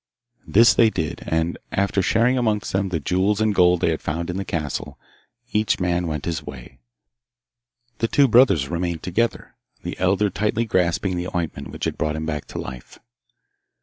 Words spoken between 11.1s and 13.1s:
the ointment which had brought him back to life.